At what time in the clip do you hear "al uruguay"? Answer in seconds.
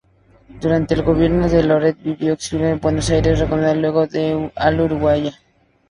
4.55-5.31